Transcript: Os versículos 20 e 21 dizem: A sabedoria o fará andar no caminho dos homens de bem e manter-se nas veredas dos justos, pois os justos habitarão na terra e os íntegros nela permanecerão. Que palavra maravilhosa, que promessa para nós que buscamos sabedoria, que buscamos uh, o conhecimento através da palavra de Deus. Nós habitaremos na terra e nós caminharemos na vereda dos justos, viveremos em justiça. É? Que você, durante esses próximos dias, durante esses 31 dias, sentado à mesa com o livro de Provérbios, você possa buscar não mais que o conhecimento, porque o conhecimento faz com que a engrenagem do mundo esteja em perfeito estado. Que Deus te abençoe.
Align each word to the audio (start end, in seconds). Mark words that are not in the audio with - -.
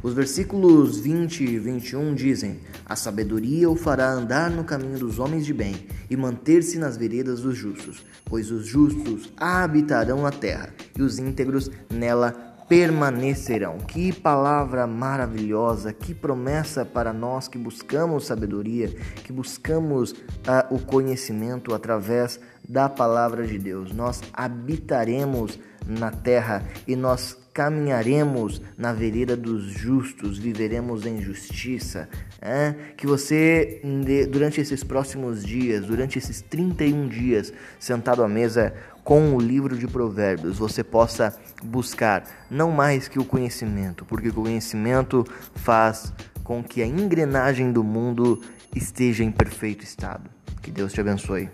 Os 0.00 0.14
versículos 0.14 0.98
20 1.00 1.42
e 1.42 1.58
21 1.58 2.14
dizem: 2.14 2.60
A 2.86 2.94
sabedoria 2.94 3.68
o 3.68 3.74
fará 3.74 4.10
andar 4.12 4.50
no 4.50 4.62
caminho 4.62 4.98
dos 4.98 5.18
homens 5.18 5.44
de 5.44 5.52
bem 5.52 5.86
e 6.08 6.16
manter-se 6.16 6.78
nas 6.78 6.96
veredas 6.96 7.40
dos 7.40 7.56
justos, 7.56 8.04
pois 8.24 8.50
os 8.50 8.64
justos 8.66 9.32
habitarão 9.36 10.22
na 10.22 10.30
terra 10.30 10.72
e 10.96 11.02
os 11.02 11.18
íntegros 11.18 11.70
nela 11.90 12.48
permanecerão. 12.68 13.78
Que 13.78 14.12
palavra 14.12 14.86
maravilhosa, 14.86 15.92
que 15.92 16.14
promessa 16.14 16.84
para 16.84 17.12
nós 17.12 17.48
que 17.48 17.58
buscamos 17.58 18.26
sabedoria, 18.26 18.88
que 19.24 19.32
buscamos 19.32 20.12
uh, 20.12 20.74
o 20.74 20.78
conhecimento 20.78 21.74
através 21.74 22.38
da 22.68 22.88
palavra 22.88 23.46
de 23.46 23.58
Deus. 23.58 23.92
Nós 23.92 24.20
habitaremos 24.32 25.58
na 25.86 26.10
terra 26.10 26.62
e 26.86 26.94
nós 26.94 27.36
caminharemos 27.58 28.62
na 28.76 28.92
vereda 28.92 29.36
dos 29.36 29.64
justos, 29.64 30.38
viveremos 30.38 31.04
em 31.04 31.20
justiça. 31.20 32.08
É? 32.40 32.72
Que 32.96 33.04
você, 33.04 33.82
durante 34.30 34.60
esses 34.60 34.84
próximos 34.84 35.44
dias, 35.44 35.84
durante 35.84 36.16
esses 36.18 36.40
31 36.40 37.08
dias, 37.08 37.52
sentado 37.80 38.22
à 38.22 38.28
mesa 38.28 38.72
com 39.02 39.34
o 39.34 39.40
livro 39.40 39.76
de 39.76 39.88
Provérbios, 39.88 40.56
você 40.56 40.84
possa 40.84 41.36
buscar 41.60 42.46
não 42.48 42.70
mais 42.70 43.08
que 43.08 43.18
o 43.18 43.24
conhecimento, 43.24 44.04
porque 44.04 44.28
o 44.28 44.34
conhecimento 44.34 45.26
faz 45.56 46.12
com 46.44 46.62
que 46.62 46.80
a 46.80 46.86
engrenagem 46.86 47.72
do 47.72 47.82
mundo 47.82 48.40
esteja 48.72 49.24
em 49.24 49.32
perfeito 49.32 49.82
estado. 49.82 50.30
Que 50.62 50.70
Deus 50.70 50.92
te 50.92 51.00
abençoe. 51.00 51.50